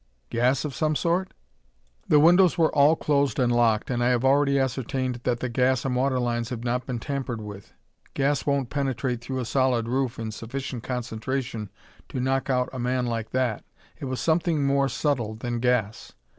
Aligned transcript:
Gas 0.31 0.65
of 0.65 0.73
some 0.73 0.95
sort?" 0.95 1.31
"The 2.07 2.19
windows 2.19 2.57
were 2.57 2.73
all 2.73 2.95
closed 2.95 3.37
and 3.37 3.51
locked 3.51 3.91
and 3.91 4.03
I 4.03 4.07
have 4.09 4.25
already 4.25 4.57
ascertained 4.59 5.21
that 5.25 5.41
the 5.41 5.47
gas 5.47 5.85
and 5.85 5.95
water 5.95 6.17
lines 6.19 6.49
have 6.49 6.63
not 6.63 6.87
been 6.87 6.97
tampered 6.97 7.39
with. 7.39 7.71
Gas 8.15 8.43
won't 8.47 8.71
penetrate 8.71 9.21
through 9.21 9.37
a 9.37 9.45
solid 9.45 9.87
roof 9.87 10.17
in 10.17 10.31
sufficient 10.31 10.81
concentration 10.81 11.69
to 12.09 12.19
knock 12.19 12.49
out 12.49 12.67
a 12.73 12.79
man 12.79 13.05
like 13.05 13.29
that. 13.29 13.63
It 13.99 14.05
was 14.05 14.19
something 14.19 14.65
more 14.65 14.89
subtle 14.89 15.35
than 15.35 15.59
gas." 15.59 16.13